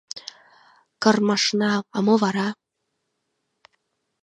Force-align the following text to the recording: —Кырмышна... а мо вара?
—Кырмышна... 1.03 1.73
а 1.95 1.97
мо 2.05 2.15
вара? 2.23 2.47